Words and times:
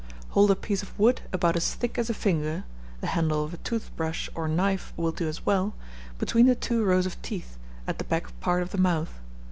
hold 0.29 0.49
a 0.49 0.55
piece 0.55 0.81
of 0.81 0.97
wood 0.97 1.21
about 1.31 1.55
as 1.55 1.75
thick 1.75 1.95
as 1.95 2.09
a 2.09 2.13
finger 2.15 2.63
the 3.01 3.05
handle 3.13 3.43
of 3.43 3.53
a 3.53 3.57
tooth 3.57 3.95
brush 3.95 4.31
or 4.33 4.47
knife 4.47 4.91
will 4.97 5.11
do 5.11 5.27
as 5.27 5.45
well 5.45 5.75
between 6.17 6.47
the 6.47 6.55
two 6.55 6.83
rows 6.83 7.05
of 7.05 7.21
teeth, 7.21 7.59
at 7.85 7.99
the 7.99 8.03
back 8.05 8.39
part 8.39 8.63
of 8.63 8.71
the 8.71 8.79
mouth. 8.79 9.19